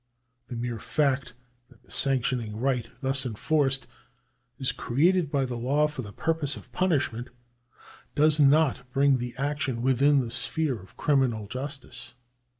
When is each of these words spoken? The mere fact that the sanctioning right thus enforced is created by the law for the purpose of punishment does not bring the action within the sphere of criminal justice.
The 0.47 0.55
mere 0.55 0.79
fact 0.79 1.35
that 1.69 1.83
the 1.83 1.91
sanctioning 1.91 2.57
right 2.59 2.89
thus 3.01 3.23
enforced 3.23 3.85
is 4.57 4.71
created 4.71 5.29
by 5.29 5.45
the 5.45 5.55
law 5.57 5.87
for 5.87 6.01
the 6.01 6.11
purpose 6.11 6.55
of 6.55 6.71
punishment 6.71 7.27
does 8.15 8.39
not 8.39 8.91
bring 8.91 9.19
the 9.19 9.35
action 9.37 9.83
within 9.83 10.17
the 10.19 10.31
sphere 10.31 10.79
of 10.79 10.97
criminal 10.97 11.45
justice. 11.45 12.15